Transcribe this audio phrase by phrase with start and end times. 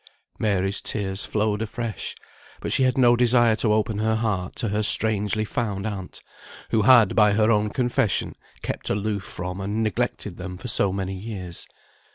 [0.39, 2.15] Mary's tears flowed afresh,
[2.59, 6.23] but she had no desire to open her heart to her strangely found aunt,
[6.71, 8.33] who had, by her own confession,
[8.63, 11.67] kept aloof from and neglected them for so many years.